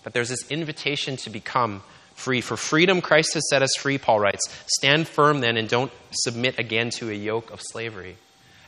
[0.03, 1.81] That there's this invitation to become
[2.13, 2.41] free.
[2.41, 4.47] For freedom, Christ has set us free, Paul writes.
[4.67, 8.17] Stand firm then and don't submit again to a yoke of slavery.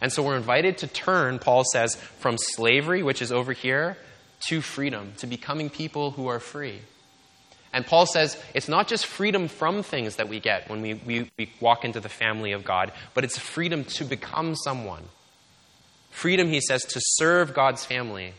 [0.01, 3.97] And so we're invited to turn, Paul says, from slavery, which is over here,
[4.47, 6.79] to freedom, to becoming people who are free.
[7.73, 11.31] And Paul says it's not just freedom from things that we get when we, we,
[11.37, 15.03] we, walk into the family of God, but it's freedom to become someone.
[16.09, 18.33] Freedom, he says, to serve God's family,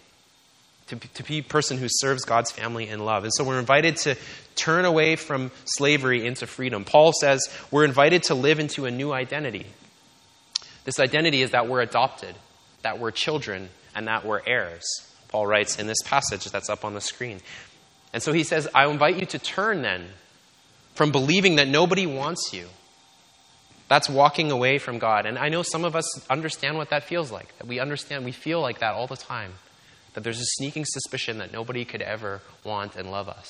[0.88, 3.24] to, to be a person who serves God's family in love.
[3.24, 4.16] And so we're invited to
[4.56, 6.84] turn away from slavery into freedom.
[6.84, 9.66] Paul says we're invited to live into a new identity.
[10.84, 12.34] This identity is that we're adopted,
[12.82, 14.84] that we're children, and that we're heirs.
[15.28, 17.40] Paul writes in this passage that's up on the screen.
[18.12, 20.06] And so he says, I invite you to turn then
[20.94, 22.66] from believing that nobody wants you.
[23.88, 25.26] That's walking away from God.
[25.26, 27.56] And I know some of us understand what that feels like.
[27.58, 29.52] That we understand, we feel like that all the time.
[30.14, 33.48] That there's a sneaking suspicion that nobody could ever want and love us.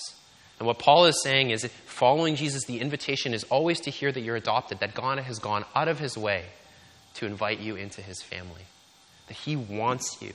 [0.59, 4.21] And what Paul is saying is following Jesus, the invitation is always to hear that
[4.21, 6.44] you're adopted, that God has gone out of his way
[7.14, 8.62] to invite you into his family,
[9.29, 10.35] that he wants you.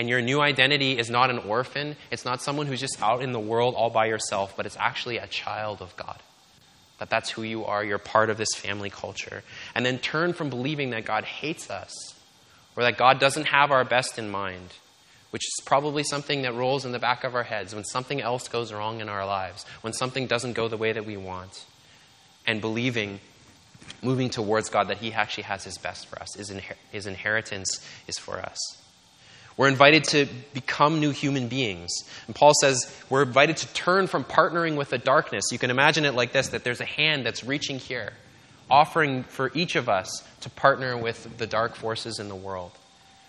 [0.00, 3.32] And your new identity is not an orphan, it's not someone who's just out in
[3.32, 6.18] the world all by yourself, but it's actually a child of God.
[7.00, 9.42] That that's who you are, you're part of this family culture.
[9.74, 11.92] And then turn from believing that God hates us
[12.78, 14.70] or that God doesn't have our best in mind
[15.30, 18.48] which is probably something that rolls in the back of our heads when something else
[18.48, 21.66] goes wrong in our lives, when something doesn't go the way that we want,
[22.48, 23.20] and believing,
[24.02, 27.84] moving towards God that He actually has His best for us, His, inher- His inheritance
[28.08, 28.79] is for us.
[29.60, 31.90] We're invited to become new human beings.
[32.26, 35.44] And Paul says we're invited to turn from partnering with the darkness.
[35.52, 38.14] You can imagine it like this that there's a hand that's reaching here,
[38.70, 42.70] offering for each of us to partner with the dark forces in the world.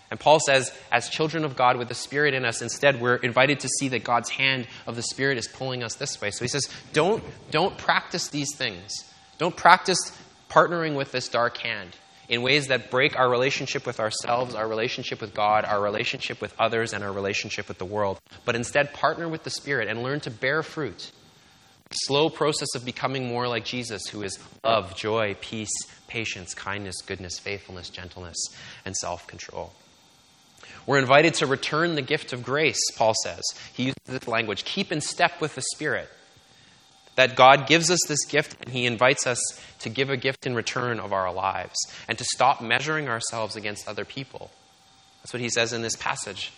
[0.09, 3.59] And Paul says, as children of God with the Spirit in us, instead we're invited
[3.59, 6.31] to see that God's hand of the Spirit is pulling us this way.
[6.31, 9.03] So he says, don't, don't practice these things.
[9.37, 10.17] Don't practice
[10.49, 11.93] partnering with this dark hand
[12.29, 16.53] in ways that break our relationship with ourselves, our relationship with God, our relationship with
[16.59, 18.19] others, and our relationship with the world.
[18.45, 21.11] But instead, partner with the Spirit and learn to bear fruit.
[22.05, 25.73] Slow process of becoming more like Jesus, who is love, joy, peace,
[26.07, 28.37] patience, kindness, goodness, faithfulness, gentleness,
[28.85, 29.73] and self control.
[30.87, 33.43] We're invited to return the gift of grace, Paul says.
[33.73, 36.09] He uses this language keep in step with the Spirit.
[37.15, 39.39] That God gives us this gift and He invites us
[39.79, 43.87] to give a gift in return of our lives and to stop measuring ourselves against
[43.87, 44.51] other people.
[45.21, 46.51] That's what He says in this passage.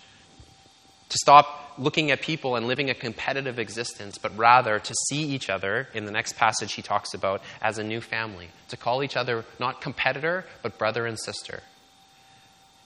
[1.09, 5.49] To stop looking at people and living a competitive existence, but rather to see each
[5.49, 8.49] other, in the next passage he talks about, as a new family.
[8.69, 11.61] To call each other not competitor, but brother and sister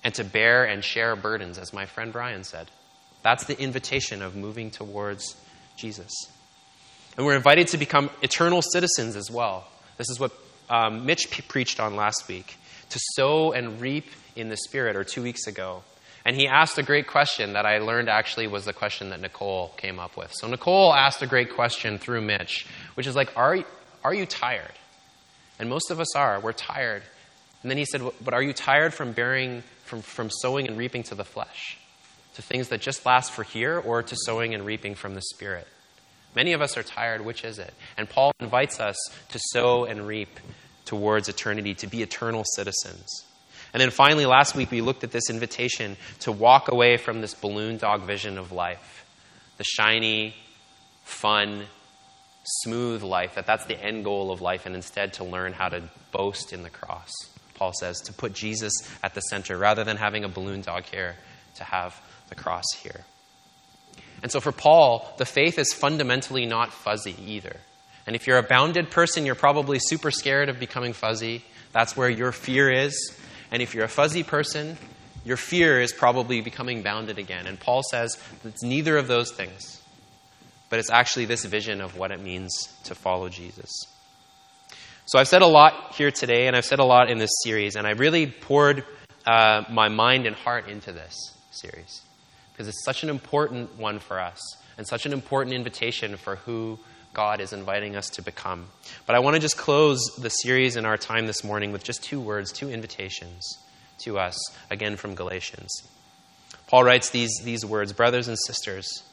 [0.07, 2.71] and to bear and share burdens, as my friend Brian said.
[3.23, 5.35] That's the invitation of moving towards
[5.75, 6.13] Jesus.
[7.17, 9.67] And we're invited to become eternal citizens as well.
[9.97, 10.31] This is what
[10.69, 12.55] um, Mitch p- preached on last week
[12.91, 15.83] to sow and reap in the Spirit, or two weeks ago.
[16.23, 19.73] And he asked a great question that I learned actually was the question that Nicole
[19.77, 20.31] came up with.
[20.33, 23.57] So Nicole asked a great question through Mitch, which is like, are,
[24.03, 24.73] are you tired?
[25.57, 26.39] And most of us are.
[26.39, 27.01] We're tired.
[27.63, 31.03] And then he said, But are you tired from bearing from, from sowing and reaping
[31.03, 31.77] to the flesh,
[32.35, 35.67] to things that just last for here, or to sowing and reaping from the Spirit.
[36.35, 37.25] Many of us are tired.
[37.25, 37.73] Which is it?
[37.97, 38.97] And Paul invites us
[39.29, 40.39] to sow and reap
[40.85, 43.25] towards eternity, to be eternal citizens.
[43.73, 47.33] And then finally, last week, we looked at this invitation to walk away from this
[47.33, 49.05] balloon dog vision of life
[49.57, 50.35] the shiny,
[51.03, 51.65] fun,
[52.61, 55.83] smooth life, that that's the end goal of life, and instead to learn how to
[56.11, 57.11] boast in the cross.
[57.55, 61.15] Paul says, to put Jesus at the center rather than having a balloon dog here,
[61.55, 61.99] to have
[62.29, 63.03] the cross here.
[64.23, 67.57] And so for Paul, the faith is fundamentally not fuzzy either.
[68.05, 71.43] And if you're a bounded person, you're probably super scared of becoming fuzzy.
[71.73, 73.17] That's where your fear is.
[73.51, 74.77] And if you're a fuzzy person,
[75.25, 77.47] your fear is probably becoming bounded again.
[77.47, 79.81] And Paul says it's neither of those things,
[80.69, 82.51] but it's actually this vision of what it means
[82.85, 83.71] to follow Jesus.
[85.05, 87.75] So I've said a lot here today, and I've said a lot in this series,
[87.75, 88.83] and I really poured
[89.25, 91.15] uh, my mind and heart into this
[91.51, 92.01] series
[92.57, 94.41] because it's such an important one for us
[94.79, 96.79] and such an important invitation for who
[97.13, 98.67] God is inviting us to become.
[99.05, 102.03] But I want to just close the series in our time this morning with just
[102.03, 103.57] two words, two invitations
[103.99, 104.35] to us,
[104.71, 105.71] again from Galatians.
[106.65, 109.03] Paul writes these, these words Brothers and sisters,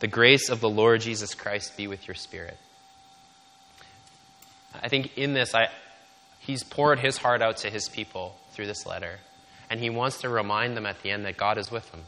[0.00, 2.58] the grace of the Lord Jesus Christ be with your spirit.
[4.82, 5.68] I think in this, I,
[6.40, 9.18] He's poured his heart out to his people through this letter.
[9.68, 12.00] And he wants to remind them at the end that God is with them.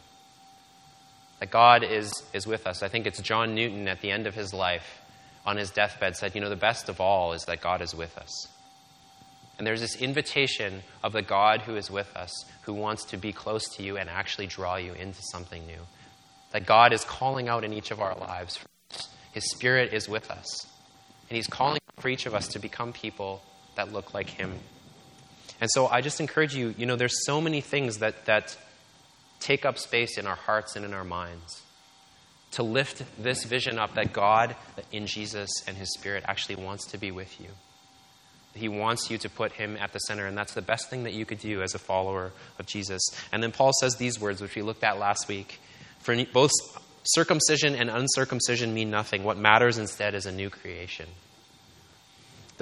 [1.43, 2.85] That God is, is with us.
[2.85, 5.01] I think it's John Newton at the end of his life
[5.45, 8.17] on his deathbed said, You know, the best of all is that God is with
[8.17, 8.47] us.
[9.59, 12.31] And there's this invitation of the God who is with us,
[12.63, 15.81] who wants to be close to you and actually draw you into something new.
[16.53, 18.61] That God is calling out in each of our lives.
[19.33, 20.69] His Spirit is with us.
[21.29, 23.43] And He's calling for each of us to become people
[23.75, 24.61] that look like Him.
[25.61, 28.57] And so I just encourage you, you know, there's so many things that, that
[29.43, 31.63] take up space in our hearts and in our minds
[32.53, 34.55] to lift this vision up that God
[34.93, 37.49] in Jesus and His Spirit actually wants to be with you.
[38.55, 41.15] He wants you to put Him at the center, and that's the best thing that
[41.15, 43.01] you could do as a follower of Jesus.
[43.33, 45.59] And then Paul says these words, which we looked at last week.
[46.01, 46.51] For both
[47.05, 49.25] circumcision and uncircumcision mean nothing.
[49.25, 51.07] What matters instead is a new creation.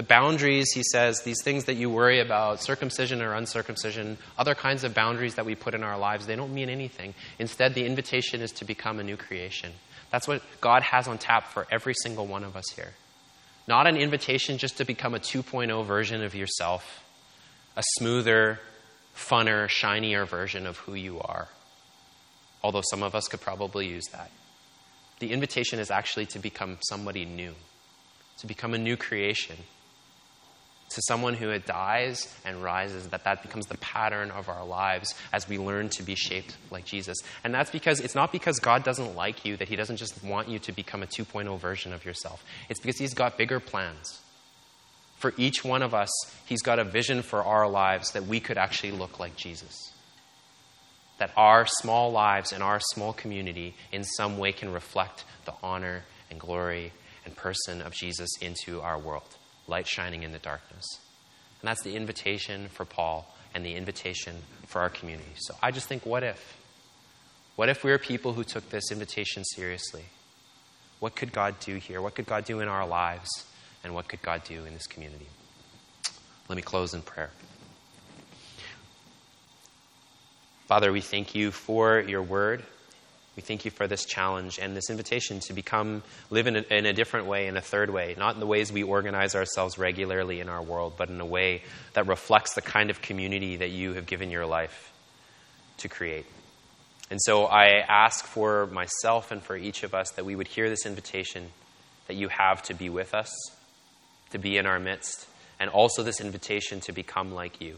[0.01, 4.83] The boundaries, he says, these things that you worry about, circumcision or uncircumcision, other kinds
[4.83, 7.13] of boundaries that we put in our lives, they don't mean anything.
[7.39, 9.73] Instead, the invitation is to become a new creation.
[10.11, 12.95] That's what God has on tap for every single one of us here.
[13.69, 17.05] Not an invitation just to become a 2.0 version of yourself,
[17.77, 18.59] a smoother,
[19.15, 21.49] funner, shinier version of who you are.
[22.63, 24.31] Although some of us could probably use that.
[25.19, 27.55] The invitation is actually to become somebody new,
[28.39, 29.59] to become a new creation
[30.91, 35.49] to someone who dies and rises, that that becomes the pattern of our lives as
[35.49, 37.17] we learn to be shaped like Jesus.
[37.45, 40.49] And that's because it's not because God doesn't like you that He doesn't just want
[40.49, 42.45] you to become a 2.0 version of yourself.
[42.69, 44.21] It's because He's got bigger plans.
[45.19, 46.11] For each one of us,
[46.47, 49.93] He's got a vision for our lives that we could actually look like Jesus.
[51.19, 56.05] That our small lives and our small community in some way can reflect the honor
[56.31, 56.93] and glory
[57.25, 59.37] and person of Jesus into our world
[59.71, 60.85] light shining in the darkness.
[61.63, 65.31] And that's the invitation for Paul and the invitation for our community.
[65.37, 66.59] So I just think, what if?
[67.57, 70.05] What if we were people who took this invitation seriously?
[70.99, 72.03] What could God do here?
[72.03, 73.29] What could God do in our lives?
[73.83, 75.27] And what could God do in this community?
[76.49, 77.31] Let me close in prayer.
[80.67, 82.65] Father, we thank you for your word.
[83.37, 86.85] We thank you for this challenge and this invitation to become, live in a, in
[86.85, 90.41] a, different way, in a third way, not in the ways we organize ourselves regularly
[90.41, 91.63] in our world, but in a way
[91.93, 94.93] that reflects the kind of community that you have given your life
[95.79, 96.27] to create.
[97.11, 100.69] And so I ask for myself and for each of us that we would hear
[100.69, 101.51] this invitation
[102.07, 103.31] that you have to be with us,
[104.31, 105.27] to be in our midst,
[105.59, 107.77] and also this invitation to become like you.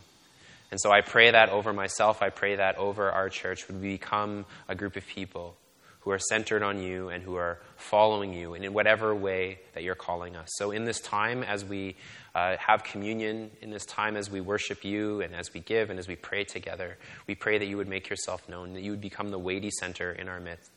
[0.73, 2.23] And so I pray that over myself.
[2.23, 3.69] I pray that over our church.
[3.69, 5.55] Would we become a group of people
[6.01, 9.95] who are centered on you and who are following you in whatever way that you're
[9.95, 10.49] calling us.
[10.55, 11.95] So, in this time, as we
[12.35, 16.01] uh, have communion, in this time as we worship you and as we give and
[16.01, 16.99] as we pray together,
[17.29, 20.11] we pray that you would make yourself known, that you would become the weighty center
[20.11, 20.73] in our midst,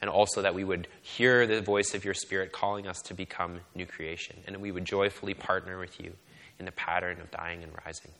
[0.00, 3.58] and also that we would hear the voice of your Spirit calling us to become
[3.74, 6.12] new creation, and that we would joyfully partner with you
[6.60, 8.12] in the pattern of dying and rising.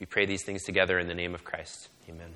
[0.00, 1.88] We pray these things together in the name of Christ.
[2.08, 2.34] Amen.